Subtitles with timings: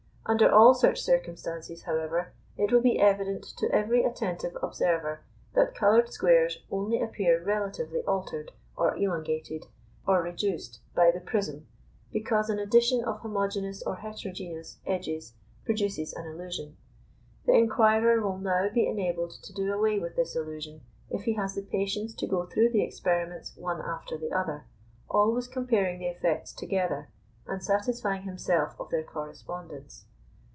[0.23, 5.21] Under all such circumstances, however, it will be evident to every attentive observer
[5.55, 9.67] that coloured squares only appear relatively altered, or elongated,
[10.07, 11.67] or reduced by the prism,
[12.13, 15.33] because an addition of homogeneous or heterogeneous edges
[15.65, 16.77] produces an illusion.
[17.45, 20.79] The inquirer will now be enabled to do away with this illusion
[21.09, 24.63] if he has the patience to go through the experiments one after the other,
[25.09, 27.09] always comparing the effects together,
[27.47, 30.05] and satisfying himself of their correspondence.